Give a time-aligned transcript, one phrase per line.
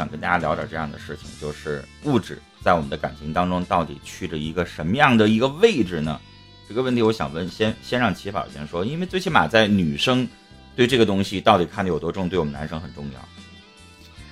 [0.00, 6.18] 想跟大家聊点这样的事情，就是物质在我们的感情当中到底去着一个什么样的一个位置呢？
[6.66, 10.26] 这个问题我想问，先先让齐宝先说，因为最起码在女生
[10.74, 13.28] 对这个东西到底看得有多重，对我们男生很重要。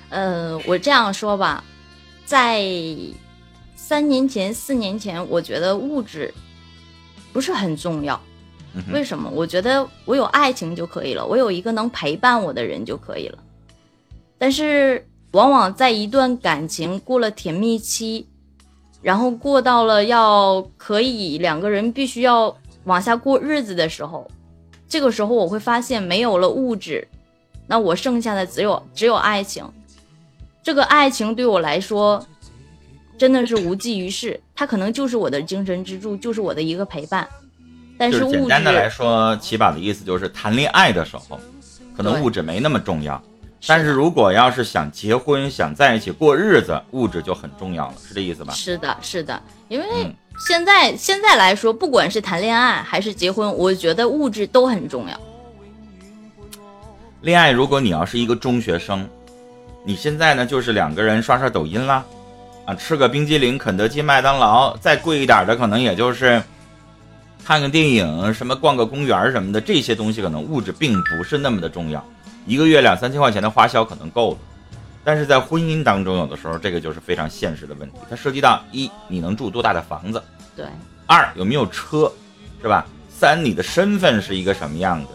[0.09, 1.63] 呃，我这样说吧，
[2.25, 2.65] 在
[3.75, 6.33] 三年前、四年前，我觉得物质
[7.31, 8.19] 不是很重要。
[8.91, 9.29] 为什么？
[9.29, 13.37] 我觉得我有爱情就可以了，我有一个能陪伴我的人就可以了。
[14.37, 18.27] 但是，往往在一段感情过了甜蜜期，
[19.01, 24.29] 然后过到了要可以两个人必须要往下过日子的时候，
[24.87, 27.07] 这个时候我会发现没有了物质，
[27.67, 29.63] 那我剩下的只有只有爱情。
[30.63, 32.25] 这个爱情对我来说
[33.17, 37.27] 真的是无济于事，它可能就是我的精神支柱，就是我的一个陪伴。
[37.97, 41.39] 但是物简单的来说，起码的意思就是谈恋爱的时候，
[41.95, 43.21] 可能物质没那么重要。
[43.67, 48.53] 但是如果要是想结婚、想在一起过日子，物质就很重要了，是这意思吧？
[48.53, 49.41] 是的，是的。
[49.67, 49.85] 因为
[50.47, 55.19] 现在现在来说，不管是谈恋爱还是结婚，我觉得物质都很重要。
[57.21, 59.07] 恋爱，如果你要是一个中学生，
[59.83, 62.05] 你现在呢就是两个人刷刷抖音啦，
[62.65, 66.41] 啊，吃个冰激凌、肯德基、麦当劳，再贵一点的可能也就是。
[67.45, 72.05] 看个电影，什么逛个公园什么的，这些东西可能物质并不是那么的重要，
[72.49, 74.37] 一个月两三千块钱的花销可能够了。
[75.03, 80.21] 但是在婚姻当中，有的时候这个就是非常现实的问题，它涉及到一你能住多大的房子，
[80.55, 80.65] 对；
[81.05, 82.11] 二有没有车，
[82.59, 82.85] 是吧？
[83.07, 85.09] 三你的身份是一个什么样的，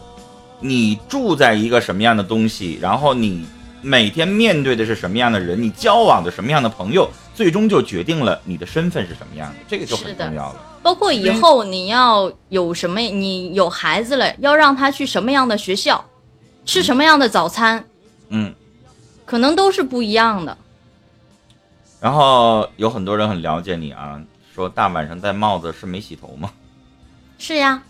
[0.61, 3.45] 你住在一个什么样的东西，然后你
[3.81, 10.79] 每天面对的是什么样的人，你交往的什么样的朋友，最终就决定了你的身份是什么样的，这个就很重要了。
[10.81, 16.03] 包括以后你要有什么，你有孩子了，要让他去什么样的学校，
[16.65, 17.85] 吃什么样的早餐，
[18.29, 18.53] 嗯，
[19.25, 20.57] 可能都是不一样的。
[22.01, 24.21] 然后有很多人很了解你啊，
[24.53, 26.51] 说大晚上戴帽子是没洗头吗？
[27.37, 27.81] 是呀，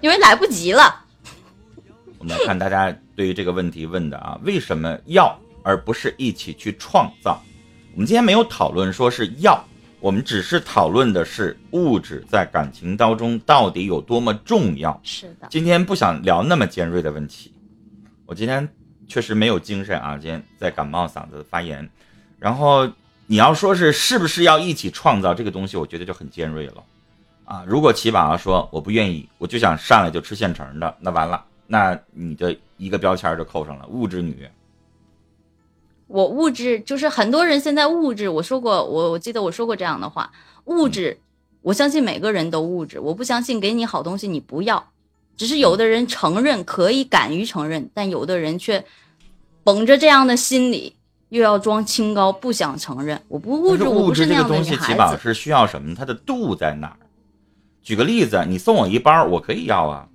[0.00, 1.04] 因为来不及了。
[2.18, 7.40] 我们来看大家对于这个问题问的啊，为什么要而不是一起去创造？
[7.94, 9.64] 我们今天没有讨论说是要。
[10.00, 14.98] 我们只是讨论的是物质在感情当中到底有多么重要。
[15.04, 17.52] 是的，今天不想聊那么尖锐的问题。
[18.24, 18.66] 我今天
[19.06, 21.88] 确实没有精神啊，今天在感冒，嗓子发炎。
[22.38, 22.90] 然后
[23.26, 26.82] 你要说是是不是要一起创造这个东西，我觉得就很尖锐了
[27.44, 27.62] 啊。
[27.66, 34.48] 如果齐宝说我不愿意，我就想上来就吃现成的，那完了，那你的一个标签就扣上了物质女。
[36.10, 40.32] 我物质就是很多人现在物质，我说过，我我记得我说过这样的话，
[40.64, 41.20] 物质，
[41.62, 44.88] 我相信每个人都物质，我不相信给你好东西你不要，
[45.36, 48.84] 只是有的人承认可以敢于承认，但有的人却
[49.62, 50.96] 绷着这样的心理，
[51.28, 53.22] 又要装清高，不想承认。
[53.28, 54.92] 我不物质，我不是那样的女孩子。
[54.92, 55.94] 起码是需要什么？
[55.94, 56.96] 它的度在哪儿？
[57.84, 60.08] 举个例子，你送我一包，我可以要啊，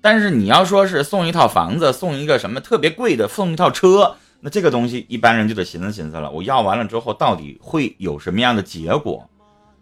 [0.00, 4.14] 但是你要说是送一套房子，送一个什么特别贵的，送一套车。
[4.40, 9.28] 那这个东西一般人就得寻思寻思了，我要完了之后到底会有什么样的结果？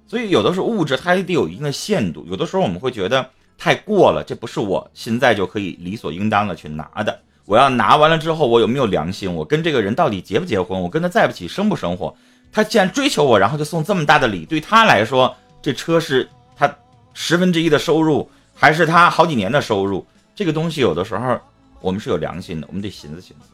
[0.06, 3.28] 所以有的时候物质它也得有一定的限度，有的时候我们会觉得
[3.58, 7.20] 太过了，这不是我现在就可以理所应当的去拿的。
[7.44, 9.32] 我要拿完了之后，我有没有良心？
[9.32, 10.80] 我跟这个人到底结不结婚？
[10.80, 12.16] 我跟他在不起生不生活？
[12.50, 16.72] 他既然追求我，然后就送这么大的礼，对他来说，这车是他
[17.12, 20.06] 十分之一的收入，还是他好几年的收入？
[20.34, 21.38] 这个东西有的时候
[21.80, 23.48] 我们是有良心的，我们得寻思寻思。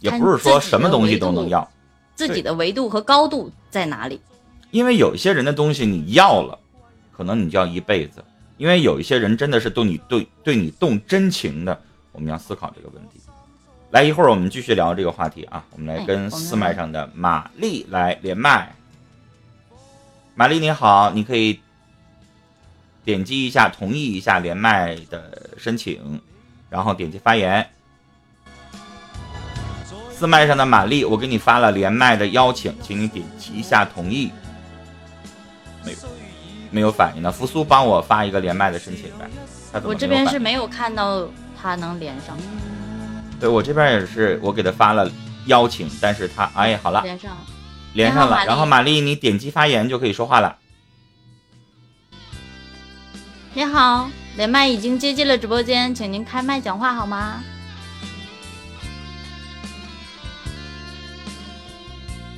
[0.00, 1.68] 也不是说什么东西都能要，
[2.14, 4.20] 自己的维度和高度在哪里？
[4.70, 6.58] 因为有一些人的东西你要了，
[7.16, 8.20] 可能你就要一辈子；
[8.56, 11.80] 因为有一些人真的是对你对对你动真情的，
[12.12, 13.20] 我们要思考这个问题。
[13.90, 18.74] 来，一会儿我们继续聊这个话题啊，我们来跟四麦上的玛丽来连麦。
[20.34, 21.58] 玛丽你好，你可以
[23.04, 26.20] 点击一下同意一下连麦的申请，
[26.68, 27.66] 然后点击发言。
[30.18, 34.32] 四麦上的玛丽，我给你发了连麦的邀请，请你点击一下同意。
[35.84, 35.98] 没有，
[36.72, 37.30] 没有反应呢。
[37.30, 39.30] 扶苏帮我发一个连麦的申请呗。
[39.84, 42.36] 我这边是没有看到他能连上。
[43.38, 45.08] 对我这边也是，我给他发了
[45.46, 47.36] 邀请，但是他哎，好了，连上了，
[47.92, 48.44] 连上了。
[48.44, 50.56] 然后玛丽，你点击发言就可以说话了。
[53.54, 57.40] 你好，连麦已经接进了直播间，请您开麦讲话好吗？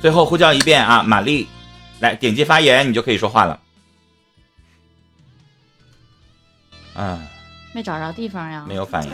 [0.01, 1.47] 最后呼叫一遍啊，玛丽，
[1.99, 3.59] 来点击发言，你就可以说话了。
[6.95, 7.21] 嗯，
[7.71, 8.65] 没找着地方呀？
[8.67, 9.11] 没有反应。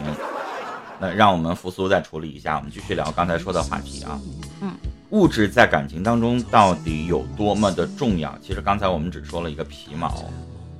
[0.99, 4.17] 那让我们复苏再处理一下，我们继续聊刚才说的话题啊。
[4.61, 4.73] 嗯，
[5.09, 8.35] 物质在感情当中到底有多么的重要？
[8.41, 10.23] 其实刚才我们只说了一个皮毛，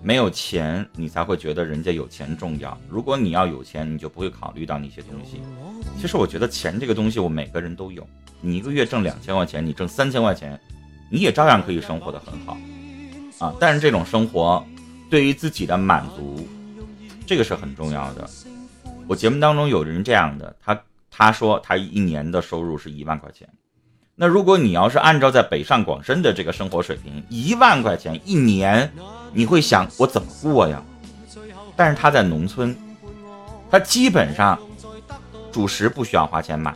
[0.01, 2.77] 没有钱你才会觉得人家有钱重要。
[2.89, 5.41] 如果你要有钱，你就不会考虑到那些东西。
[5.99, 8.07] 其实我觉得钱这个东西，我每个人都有。
[8.39, 10.59] 你一个月挣两千块钱，你挣三千块钱，
[11.09, 12.57] 你也照样可以生活的很好
[13.39, 13.53] 啊。
[13.59, 14.65] 但是这种生活
[15.09, 16.47] 对于自己的满足，
[17.25, 18.29] 这个是很重要的。
[19.07, 20.79] 我节目当中有人这样的，他
[21.09, 23.49] 他说他一年的收入是一万块钱，
[24.15, 28.91] 那如果你要是按照在北上广深的这个生活水平，一万块钱一年，
[29.37, 30.81] 你会想我怎么过呀？
[31.75, 32.75] 但是他在农村，
[33.69, 34.57] 他基本上
[35.51, 36.73] 主食不需要花钱买，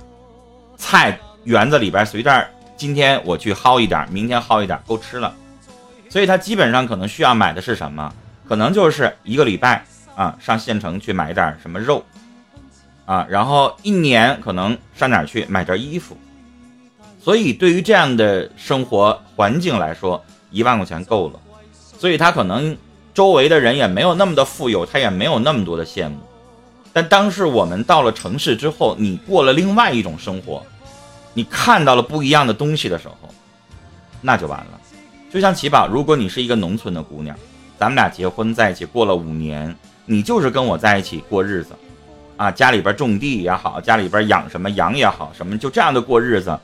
[0.77, 2.47] 菜园子里边随便，
[2.77, 5.33] 今天我去薅一点，明天薅一点够吃了，
[6.07, 8.13] 所以他基本上可能需要买的是什么？
[8.47, 9.83] 可能就是一个礼拜
[10.15, 12.05] 啊，上县城去买点什么肉。
[13.07, 16.15] 啊，然后一年可能上哪去买件衣服，
[17.19, 21.39] 所以对于这样的生活环境来说，一万块钱够了。
[22.01, 22.75] 所以他可能
[23.13, 26.17] 周围的人也没有那么的富有，他也没有那么多的羡慕。
[26.91, 30.65] 但当时我们到了城市之后，你过了另外一种生活，
[31.35, 33.15] 你看到了不一样的东西的时候，
[34.19, 34.81] 那就完了。
[35.31, 37.37] 就像奇宝，如果你是一个农村的姑娘，
[37.77, 39.75] 咱们俩结婚在一起过了五年，
[40.07, 41.75] 你就是跟我在一起过日子。
[42.35, 46.57] 啊，家里边种地也好，家里边养什么羊也好，什么就这样的过日子，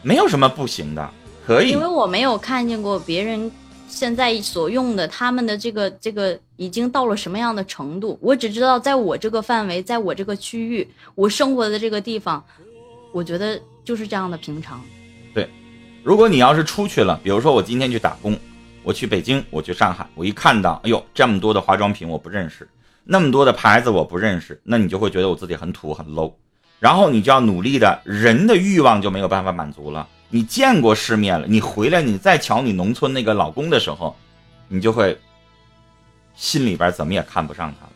[0.00, 1.10] 没有什么不行的，
[1.46, 1.68] 可以。
[1.68, 3.52] 因为我没有看见过别人
[3.88, 12.44] 现在所用的他们的这个这个已经到了什么样的程度，我只知道在我这个范围，在我这个区域，我生活的这个地方，
[13.12, 14.80] 我觉得就是这样的平常。
[15.34, 15.48] 对，
[16.04, 18.38] 如果你要是出去了，比如说我今天去打工，
[18.82, 22.68] 我去北京，我去上海，我一看到，哎呦，这么多的化妆品，我不认识。
[23.04, 26.32] 那么多的牌子我不认识，那你就会觉得我自己很土很 low，
[26.78, 30.06] 然后你就要努力的，人的欲望就没有办法满足了。
[30.30, 34.14] 你见过世面了，你回来你再瞧你农村那个老公的时候，
[34.68, 35.18] 你就会
[36.34, 37.92] 心里边怎么也看不上他了，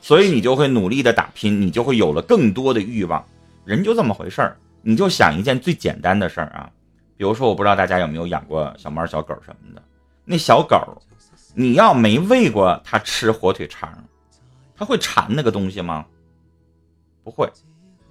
[0.00, 3.24] 所以你就会努力的打拼，你就会有了更多的欲望。
[3.64, 6.70] 人就这么回事儿，你就想一件最简单的事儿啊，
[7.16, 9.82] 比如说我不知道大家有没有养过小猫小狗什么的，
[10.24, 11.00] 那小狗，
[11.54, 13.92] 你要没喂过它吃火腿肠。
[14.76, 16.06] 它会馋那个东西吗？
[17.22, 17.46] 不会。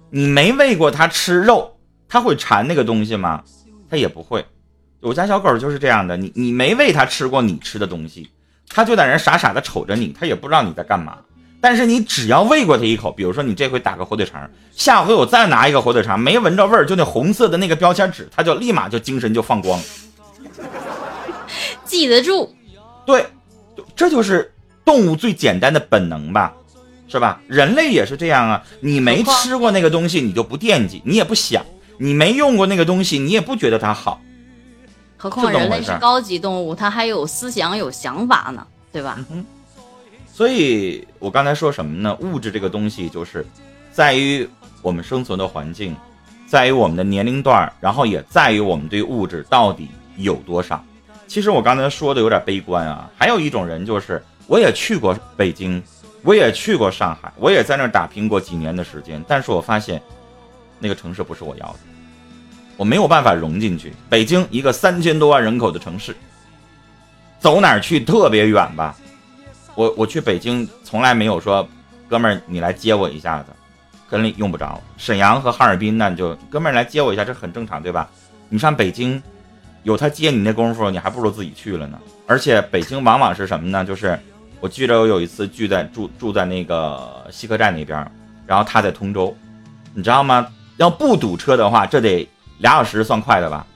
[0.08, 1.76] 你没喂过它吃肉，
[2.10, 3.42] 它会馋那个东西吗？
[3.88, 4.44] 它也不会。
[5.00, 8.28] 我家小狗就是这样的，你你没喂它吃过你吃的东西，
[8.68, 11.18] 它就在那傻傻的瞅着你，它也不知道你在干嘛。
[11.60, 19.80] 但是你只要喂过它一口，比如说你这回打个火腿肠，下回我再拿一个火腿肠，没闻着味儿，就那红色的那个标签纸，它就立马就精神就放光，
[21.84, 22.54] 记得住。
[23.06, 23.24] 对，
[23.94, 24.52] 这就是
[24.84, 26.54] 动物最简单的本能吧。
[27.12, 27.40] 是吧？
[27.48, 28.62] 人类也是这样啊！
[28.78, 31.60] 你没吃过那个东西，你就不惦记，你也不想；
[32.00, 34.20] 你没用过那个东西，你也不觉得它好。
[35.18, 39.18] 何况人类是高级动物，它还有思想、有想法呢，对吧？
[40.32, 42.16] 所以我刚才说什么呢？
[42.20, 43.46] 物质这个东西，就是
[43.92, 44.48] 在于
[44.80, 45.94] 我们生存的环境，
[46.46, 50.82] 在于我们的年龄段，然后也在于我们对物质到底有多少。
[51.26, 53.10] 其实我刚才说的有点悲观啊。
[53.14, 55.82] 还有一种人，就是我也去过北京。
[56.22, 60.02] 我也去过上海，我也在那儿打拼过几年的时间，但是我发现，
[60.78, 61.78] 那个城市不是我要的，
[62.80, 63.92] 我没有办法融进去。
[64.08, 66.16] 北京一个三千多万人口的城市，
[67.38, 68.96] 走哪儿去特别远吧？
[69.74, 71.68] 我我去北京从来没有说，
[72.08, 73.52] 哥们儿你来接我一下子，
[74.08, 74.80] 跟里用不着。
[74.96, 78.08] 沈阳和哈尔滨那就哥们儿来接我一下，这很正常，对吧？
[78.48, 79.22] 你上北京，
[79.82, 81.98] 有他接你那功夫，你还不如自己去了呢。
[82.26, 83.84] 而且北京往往是什么呢？
[83.84, 84.18] 就是。
[84.58, 88.10] 我记得我有一次聚在住住在那个西客站那边，
[88.46, 89.36] 然后他在通州，
[89.92, 90.46] 你知道吗？
[90.76, 92.26] 要不堵车的话，这得
[92.60, 93.66] 俩小时算快的吧？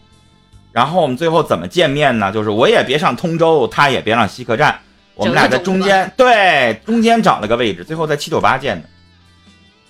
[0.72, 2.32] 然后我们最后怎么见面呢？
[2.32, 4.78] 就是我也别上通州，他也别上西客站，
[5.14, 8.88] 我们俩在中间，对，中间找了个位置，最后在七九八见的。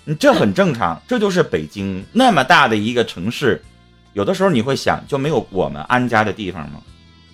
[0.03, 3.61] 你这很正常，这就是北京那么大的一个城市，
[4.13, 6.79] 有的时候你会想，就没有我们安家的地方吗？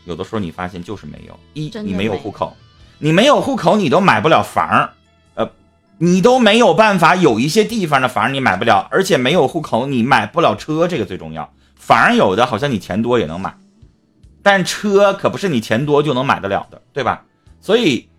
[0.06, 2.56] 有的时候你发现就是没有，一你没有户口。
[2.98, 4.90] 你没有户口，你都买不了房呃，
[6.04, 11.54] 你都没有办法有一些地方的房你买不了，而且没有户口你买不了车，这个最重要。
[11.76, 13.56] 房有的好像你钱多也能买，
[14.42, 17.24] 但车可不是你钱多就能买得了的，对吧？
[17.60, 18.10] 所以，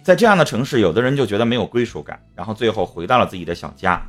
[0.00, 4.00] 在这样的城市，有的人就觉得没有归属感，然后最后回到了自己的小家。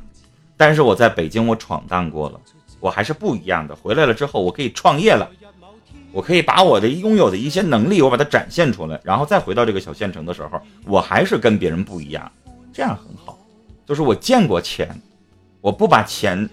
[0.56, 2.40] 但是我在北京，我闯荡过了，
[2.78, 3.74] 我还是不一样的。
[3.74, 5.28] 回来了之后，我可以创业了。
[6.12, 12.30] 我可以把我的拥有的一些能力，我把它展现出来，然后再回到这个小县城的时候，我还是跟别人不一样，
[12.80, 13.36] 这样很好。
[13.86, 14.88] 就是我见过钱，
[15.60, 16.48] 我不把钱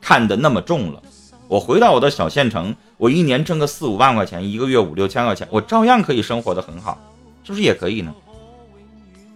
[0.00, 1.02] 看得那么重了。
[1.46, 6.98] 我回到我的小县城，我一年挣个四五万块钱，一个月五六千块钱，我照样可以生活的很好，
[7.44, 8.14] 是不是也可以呢？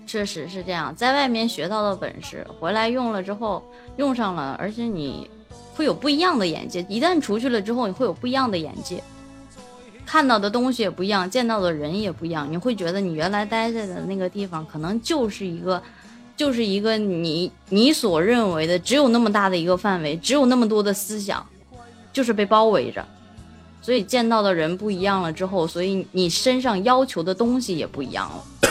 [0.07, 3.63] 确实是这样，在外面学到的本事，回来用了之后
[3.99, 5.29] 用上了，而且你
[5.75, 6.81] 会有不一样的眼界。
[6.89, 9.05] 一旦出去了之后，你会有不一样的眼界，
[10.07, 12.51] 看到的东西也不一样，见到的人也不一样。
[12.51, 15.83] 你会觉得你原来待在的那个地方，可能就是一个，
[16.37, 21.45] 就是一个你你所认为的只有那么大的一个范围，只有那么多的思想。
[22.15, 23.03] 就是被包围着，
[23.81, 28.69] 所以见到的人不一样了之后，所以你身上要求的东西也不一样了。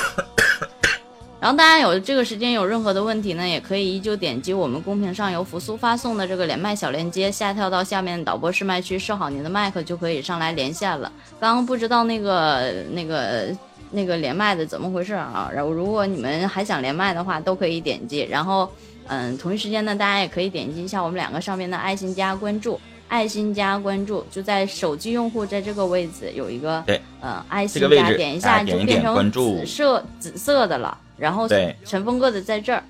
[1.41, 11.11] 然后大家有这个时间有任何的问题呢，也可以依旧点击我们公屏上由扶苏发送的这个连麦小链接，下跳到下面导播试麦区设好您的麦克就可以上来连线了。
[11.39, 13.47] 刚刚不知道那个那个
[13.91, 15.49] 那个连麦的怎么回事啊？
[15.53, 18.27] 然后如果你们还想连麦的话，都可以点击。
[18.29, 18.69] 然后
[19.07, 22.79] 嗯，同一时间呢，大家也可以点击一下我们两个上面的爱心加关注。
[23.07, 30.97] 爱心加关注就在手机用户在这个位置有一个对，呃，爱心加点一下就变成紫色紫色的了。
[31.17, 31.45] 然后
[31.83, 32.81] 陈峰哥的在这儿，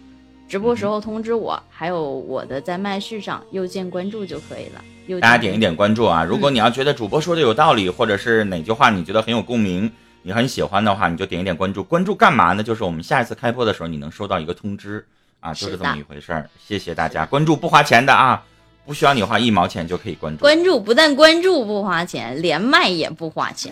[0.48, 5.20] 直播时候通知我，还有我的在麦序上右键关注就可以了。
[5.20, 6.24] 大家点一点关注啊！
[6.24, 9.92] 如果你要觉得主播说的有道理，或者是哪句话你觉得很有共鸣，
[10.24, 11.84] 你很喜欢的话，你就点一点关注。
[11.84, 12.62] 关注干嘛呢？
[12.64, 15.06] 就是我们下一次开播的时候，你能收到一个通知
[15.40, 16.50] 啊，就是这么一回事儿。
[16.66, 18.44] 谢谢大家关注，不花钱的啊。
[18.84, 23.72] 不需要你花一毛钱就可以关注，关注不但关注不花钱，连麦也不花钱，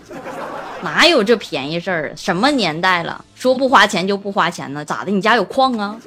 [0.84, 2.14] 哪有这便宜事儿？
[2.16, 4.86] 什么年代了，说不花钱就不花钱呢？
[4.86, 5.12] 咋的？
[5.12, 6.00] 你家有矿啊？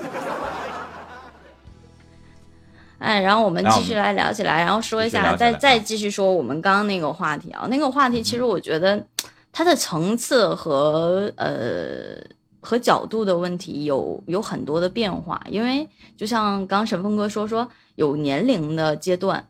[3.01, 9.05] 哎，然后我们继续来聊起来，然后说一下，再再继续说我们刚刚那个话题啊，那个话题其实我觉得
[9.53, 12.17] 它的层次和呃
[12.61, 17.69] 和角度的问题有有很多的变化，因为就像刚沈峰哥说说。
[17.97, 19.47] 有年龄的阶段，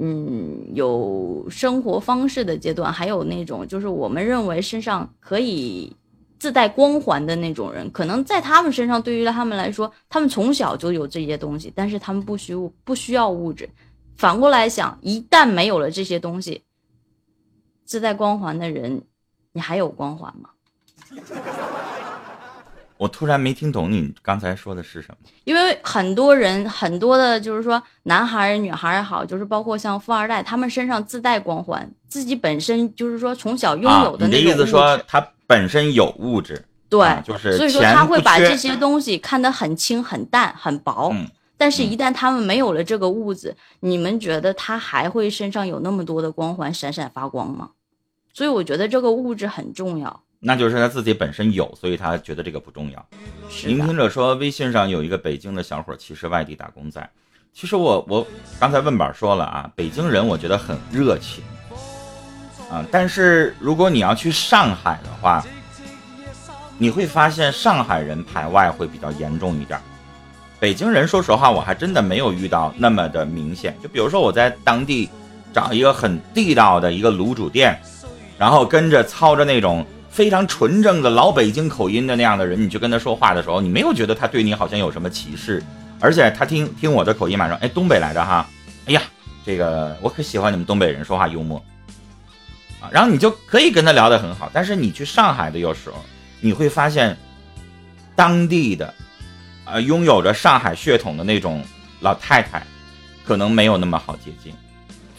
[0.00, 5.94] 嗯，有生活方式的阶段，还有那种就是我们认为身上可以
[6.38, 13.68] 自带光环的那种人，可能在他们身上，对于他们来说，他们从小就有这些东西，但是他们不需不需要物质。
[14.16, 16.62] 反过来想，一旦没有了这些东西，
[17.84, 19.02] 自带光环的人，
[19.52, 20.50] 你还有光环吗？
[22.96, 41.12] 我突然没听懂你刚才说的是什么，因为很多人很多的，就是说男孩女孩也好，就是包括像富二代，他们身上自带光环，自己本身就是说从小拥有的那种你的意思说他本身有物质，对，就是所以说他会把这些东西看得很轻、很淡、很薄。
[41.56, 47.70] 但是，一旦他们没有了这个物质，你们觉得他还会身上有那么多的光环闪闪发光吗？
[48.32, 50.22] 所以，我觉得这个物质很重要。
[50.40, 53.06] 那就是他自己本身有，所以他觉得这个不重要。
[53.64, 57.10] 聆听者说，微信上有一个北京的小伙，其实外地打工仔。
[57.52, 58.26] 其实我我
[58.58, 61.44] 刚才问板说了啊，北京人我觉得很热情
[62.70, 65.44] 啊，但是如果你要去上海的话，
[66.78, 69.78] 你会发现上海人排外会比较严重一点。
[70.58, 73.76] 北京人说实话，我还真的没有遇到那么的明显。
[73.82, 75.08] 就比如说我在当地
[75.52, 77.78] 找一个很地道的一个卤煮店，
[78.42, 79.86] 然后跟着操着那种。
[80.10, 85.62] 非常纯正的老北京口音的那样的人，你去跟他说话的时候，你没有觉得他对你好像有什么歧视，
[85.98, 88.46] 而且他听听我的口音，马上哎东北来的哈，
[88.84, 89.00] 哎呀
[89.42, 91.58] 这个我可喜欢你们东北人说话幽默
[92.78, 94.50] 啊，然后你就可以跟他聊得很好。
[94.52, 95.96] 但是你去上海的有时候，
[96.42, 97.16] 你会发现
[98.14, 98.92] 当地的，
[99.64, 101.64] 呃拥有着上海血统的那种
[102.00, 102.62] 老太太，
[103.24, 104.52] 可能没有那么好接近。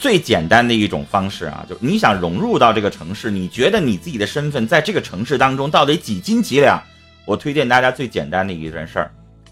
[0.04, 6.78] 最简单的一种方式啊，就你想融入到这个城市，你觉得你自己的身份在这个城市当中到底几斤几两？
[7.24, 9.10] 我推荐大家最简单的一件事儿，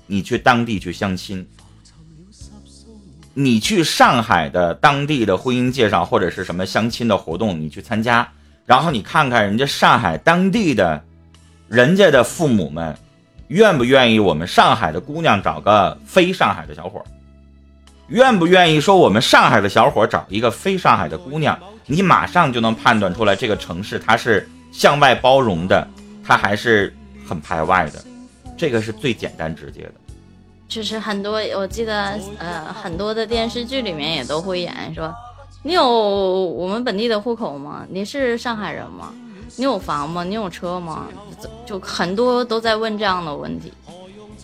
[0.08, 1.48] 你去当地去相亲，
[3.34, 8.28] 你去上海的当地的婚姻介绍或者是什么相亲的活动，你去参加，
[8.66, 11.02] 然后你看看人家上海当地的，
[11.70, 12.94] 人家的父母们，
[13.48, 17.06] 愿不愿意我们上海的姑娘找个非上海的小伙儿？
[18.12, 21.58] 愿不愿意说我们上海的小伙找一个非上海的姑娘？
[21.86, 25.88] 你马上就能判断出来这个城市它是向外包容的，
[26.22, 26.94] 它还是
[27.26, 28.04] 很排外的。
[28.58, 29.94] 这个是最简单直接的。
[30.68, 35.14] 就是很多，我记得呃很多的电视剧里面也都会演说，
[35.64, 37.86] 你有我们本地的户口吗？
[37.90, 39.14] 你是上海人吗？
[39.56, 40.26] 你有房吗？
[40.26, 41.08] 你有车吗？
[41.66, 43.72] 就很多都在问这样的问题，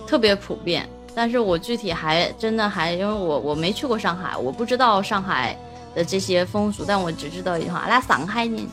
[0.07, 0.88] 特别普遍。
[1.17, 5.57] 但是我具体还真的还因为我我没去过上海，我不知道上海
[5.95, 8.69] 的这些风俗，但我只知道一句话：来上海呢。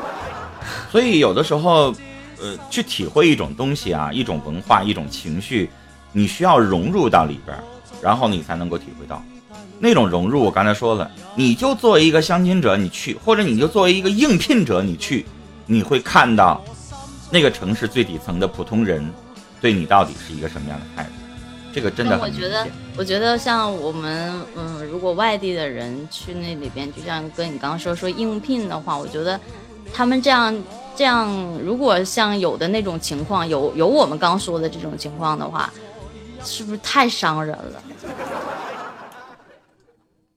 [0.90, 1.94] 所以有的时候，
[2.40, 5.68] 呃，去体会一种东西啊，一种文化，一种情绪，
[6.12, 7.54] 你需要融入到里边
[8.00, 9.22] 然后你才能够体会到
[9.78, 10.42] 那种融入。
[10.42, 15.26] 我刚才说了，你就作为一个相亲者你去，或者你就作为一个应聘者你去，
[15.66, 16.64] 你会看到
[17.30, 19.06] 那个城市最底层的普通人
[19.60, 21.10] 对你到底是一个什么样的态度。
[21.76, 22.66] 这个真的我觉得，
[22.96, 29.38] 我觉得像我们，嗯，如果外地的人去那里边，就像跟你刚刚说说应聘的话，我觉得
[29.92, 30.56] 他们这样
[30.96, 31.30] 这样，
[31.62, 35.70] 如果像有的那种情况，有有我们刚说的这种情况的话，
[36.42, 37.82] 是不是太伤人了？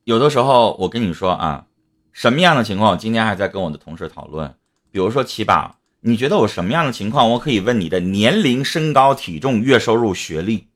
[0.03, 1.63] 有的时候，我跟你说啊，
[2.11, 2.91] 什么样的情况？
[2.91, 4.53] 我今天还在跟我的同事讨论，
[4.91, 10.67] 比如说七宝，你觉得我什么样的情况，我可以问你的年龄、身高、体重、月收入、学历？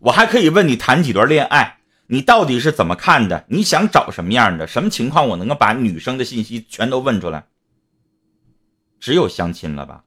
[0.00, 3.44] 我还可以问你谈几段恋爱，你到底是怎么看的？
[3.48, 4.66] 你想找什么样的？
[4.66, 7.44] 什么情况我能够把女生的信息全都问出来？
[9.00, 10.02] 只有相亲了吧？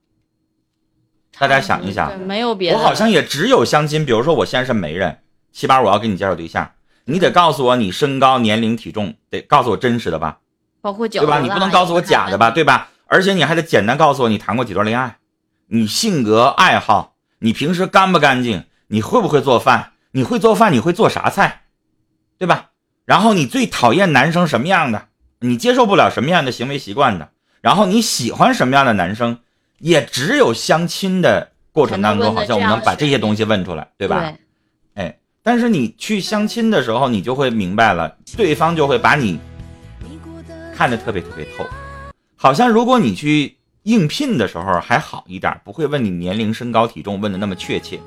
[1.37, 2.77] 大家想一想，没有别的。
[2.77, 4.05] 我好像也只有相亲。
[4.05, 5.19] 比如说我现在是媒人，
[5.51, 6.73] 起码，我要给你介绍对象，
[7.05, 10.39] 你得告诉我你身高、年龄、体重，得告诉我真实的吧？
[10.81, 11.39] 包括对吧？
[11.39, 12.51] 你不能告诉我假的吧？
[12.51, 12.89] 对吧？
[13.07, 15.17] 而且你还得简单告诉我你谈过几段恋爱，
[15.67, 18.63] 你性格、爱好，你平时干不干净？
[18.91, 19.93] 你会不会做饭？
[20.11, 20.73] 你会做饭？
[20.73, 21.61] 你会做啥菜？
[22.37, 22.71] 对吧？
[23.05, 25.07] 然后你最讨厌男生什么样的？
[25.39, 27.29] 你接受不了什么样的行为习惯的？
[27.61, 29.39] 然后你喜欢什么样的男生？
[29.79, 34.33] 也只有相亲的过程当中，好像我们能把这些东西问出来，对吧？
[34.95, 39.39] 哎，但是你去相亲的时候，你就会明白了，对方就会把你
[40.75, 41.65] 看得特别特别透。
[42.35, 47.97] 好像如果你去应聘的时候还好一点，不会问你年龄、身高、体重问的那么确切。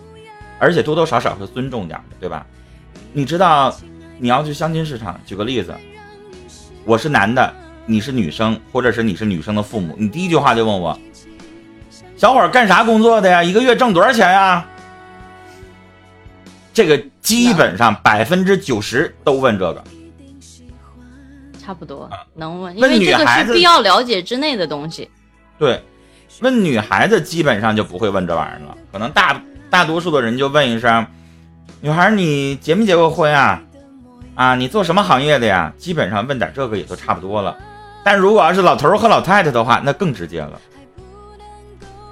[0.59, 2.47] 而且多多少少是尊重点的，对吧？
[3.13, 3.75] 你知道，
[4.19, 5.75] 你要去相亲市场，举个例子，
[6.85, 7.53] 我是男的，
[7.87, 10.99] 你是女生，或者是你是女生的父母，你第一句话就问我，
[12.17, 13.43] 小伙干啥工作的呀？
[13.43, 14.67] 一个月挣多少钱呀？
[16.73, 19.85] 这个基本上百分之九十都问这个，
[21.63, 25.09] 差不多能问，因为这个是必要了解之内的东西。
[25.59, 25.81] 对，
[26.41, 29.41] 问女孩子基本上就不会问这玩意儿了，可能大。
[29.75, 31.05] 大多数的人就问一声
[31.83, 33.61] ：“女孩，你结没结过婚啊？
[34.37, 37.57] 啊，你做什么行业的呀？”基本上问点这个也就差不多了。
[38.05, 40.53] 但如果要是老头和老太太的话，那更直接了。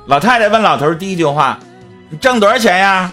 [0.09, 1.57] 老太太问老头第一句话
[2.11, 3.12] ：“你挣多少钱呀？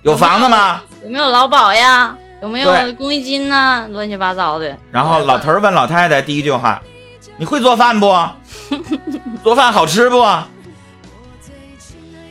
[0.00, 0.80] 有房子吗？
[1.04, 2.16] 有没有劳保呀？
[2.40, 3.86] 有没有公积金呢？
[3.90, 6.80] 乱七八糟的。”然后老头问老太太第一句话
[7.36, 8.06] ：“你会做饭不？
[9.44, 10.24] 做饭好吃不？”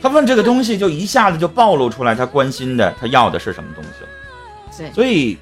[0.02, 4.08] 他问这个东西，就一下子就暴露出来，他关心的，他要的是什么东西了。
[4.76, 5.36] 对，所以，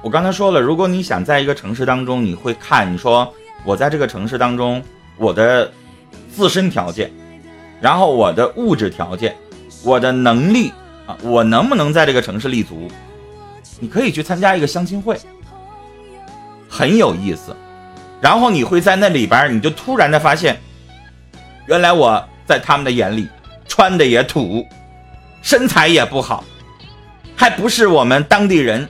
[0.00, 3.32] 我刚才说了，如果你想在一个城市当中，你会看，你说
[3.64, 4.82] 我在这个城市当中，
[5.16, 5.70] 我的
[6.34, 7.10] 自身条件，
[7.80, 9.36] 然后我的物质条件，
[9.82, 10.72] 我的能力
[11.06, 12.88] 啊，我能不能在这个城市立足？
[13.80, 15.18] 你可以去参加一个相亲会，
[16.68, 17.54] 很有意思。
[18.20, 20.58] 然后你会在那里边，你就突然的发现，
[21.66, 23.28] 原来我在他们的眼里。
[23.72, 24.68] 穿的也土，
[25.40, 26.44] 身材也不好，
[27.34, 28.86] 还不是我们当地人，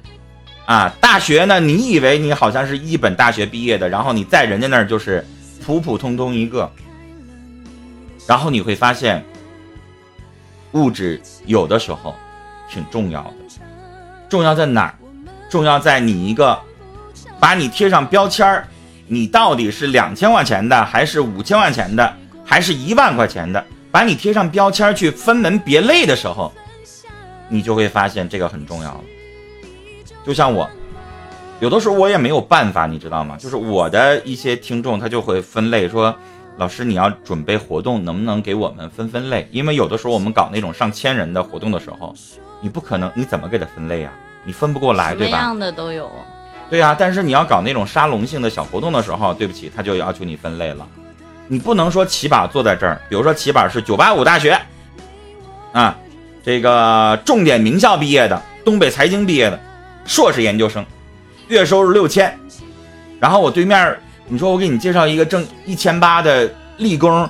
[0.66, 1.60] 啊，大学呢？
[1.60, 5.24] 你以为你好像是一本大学毕业的，然后你在人家那儿就是
[5.64, 6.68] 普普通通一个，
[8.26, 9.24] 然后你会发现，
[10.72, 12.12] 物质有的时候
[12.68, 13.34] 挺重要的，
[14.28, 14.94] 重要在哪儿？
[15.48, 16.58] 重要在你一个
[17.38, 18.66] 把你贴上标签儿，
[19.06, 23.64] 你到底是两千块钱的，还是五千块钱的，还是一万块钱的？
[23.92, 26.50] 把你贴上标签去分门别类的时候，
[27.48, 29.00] 你就会发现这个很重要了。
[30.24, 30.68] 就像我，
[31.61, 33.37] 有的时候我也没有办法，你知道吗？
[33.37, 36.14] 就是我的一些听众他就会分类说，
[36.57, 39.46] 老师你要准备活动，能不能给我们分分类？
[39.52, 42.14] 因为有的时候我们搞那种上千人的活动的时候，
[42.62, 44.12] 你不可能，你怎么给他分类啊？
[44.44, 45.37] 你分不过来，对吧？
[45.37, 46.11] 什么样的都有。
[46.70, 50.88] 对呀，但是你要搞那种沙龙性的小活动的时候，对不起，他就要求你分类了。
[51.48, 54.59] 你不能说起把坐在这儿，比如说起把是九八五大学，
[55.72, 55.94] 啊，
[56.42, 59.61] 这个重点名校毕业的，东北财经毕业的，
[60.07, 60.85] 硕士研究生，
[61.48, 62.38] 月收入六千，
[63.20, 67.28] 然后我对面，你说我给你介绍一个挣一千八的立工，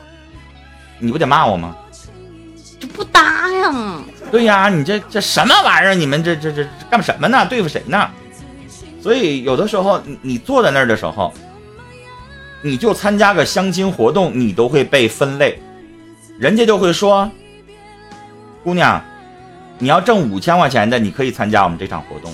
[1.01, 1.77] 你不得骂我吗？
[2.79, 4.01] 这不搭呀！
[4.31, 5.95] 对呀，你这这什么玩意儿？
[5.95, 7.45] 你们这这这干什么呢？
[7.49, 8.09] 对付谁呢？
[9.01, 11.33] 所以有的时候你你坐在那儿的时候。
[12.63, 15.61] 你就参加个相亲活动，你都会被分类，
[16.39, 17.29] 人家就会说
[18.63, 19.03] ：“姑娘，
[19.79, 22.33] 你要挣五千块钱的，你可以参加我们这场活动；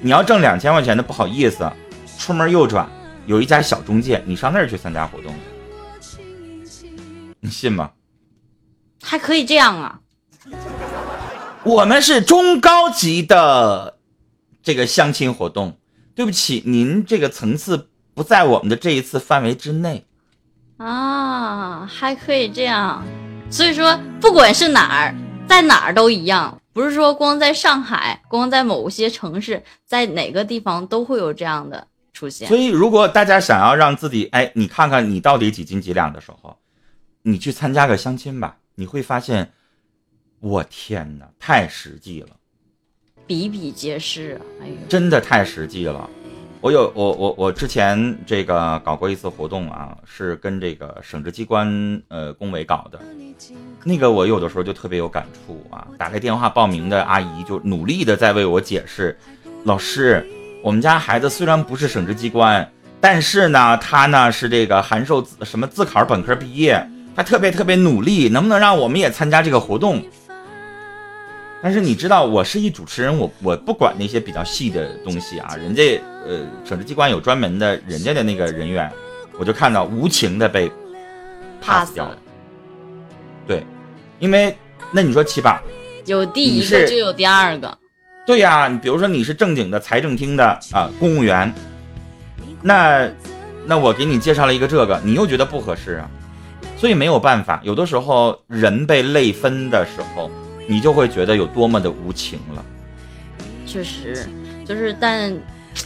[0.00, 1.68] 你要挣两千块钱的，不好意思，
[2.16, 2.88] 出门右转
[3.26, 5.34] 有一家小中介，你上那儿去参加活动。”
[7.40, 7.90] 你信吗？
[9.02, 10.00] 还可以这样啊？
[11.64, 13.98] 我们是中高级的
[14.62, 15.76] 这个相亲活动，
[16.14, 20.02] 对不起，您这个层次不在我们的这一次范围之内
[20.78, 23.04] 啊，还可以这样。
[23.50, 25.14] 所以说，不管是哪儿，
[25.46, 32.48] 在哪儿都一样，不是说光在上海，光在某些城市，在哪个地方都会有这样的出现。
[32.48, 36.56] 所以，如果大家想要让自己，哎，你看看你到底几斤几两的时候，
[37.20, 39.52] 你去参加个相亲吧，你会发现，
[40.40, 42.28] 我天哪，太实际了。
[43.26, 46.08] 比比皆是，哎呦，真的太实际了。
[46.66, 52.98] 我有我我我之前这个搞过一次活动啊，是跟这个省直机关呃工委搞的。
[53.84, 59.16] 那个我有的时候就特别有感触啊，打开电话报名的阿姨就努力的在为我解释，
[59.62, 60.26] 老师，
[60.60, 62.68] 我们家孩子虽然不是省直机关，
[63.00, 70.02] 但是呢，他呢是这个函授什么自考本科毕业，他特别特别努力，能不能让我们也参加这个活动？
[71.62, 75.56] 但是你知道，我是一主持人，我我不管那些比较细的东西啊。
[75.56, 78.90] 人家呃，省直机关有专门的人家的那个人员，
[79.38, 80.70] 我就看到无情的被
[81.60, 82.16] pass 掉了。
[83.46, 83.64] 对，
[84.20, 84.56] 因为
[84.92, 85.60] 那你说七八，
[86.04, 87.76] 有第一个就有第二个。
[88.26, 91.52] 对呀，你比如说你是正经的财政厅的啊公务员，
[92.62, 93.08] 那
[93.64, 96.10] 那我给你介绍了一个这个，你又觉得不合适啊，
[96.76, 97.60] 所以没有办法。
[97.64, 100.30] 有的时候人被累分的时候。
[100.66, 102.64] 你就会觉得有多么的无情了。
[103.66, 104.28] 确实，
[104.64, 105.32] 就是，但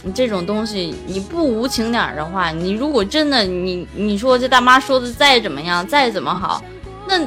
[0.03, 6.63] 你这种东西，你不无情点儿的话，你如果真的，你你说这大妈说的再怎么样，再怎么好，
[7.07, 7.19] 那，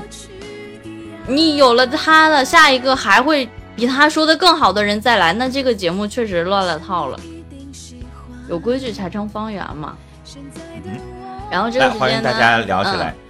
[1.26, 7.20] 你有了他了，下一个还会比他说的更好的人再来，那这个节目确实乱了套了。
[8.48, 9.96] 有规矩才成方圆嘛。
[11.54, 12.32] 然后这个时间呢，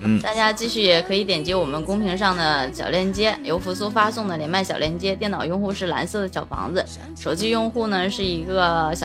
[0.00, 5.14] 嗯，大家继续也可以点击我们公屏上的小链接，由扶苏发送的连麦小链接。
[5.14, 6.82] 电脑用户是蓝色的小房子，
[7.20, 9.02] 手机用户呢是一个小。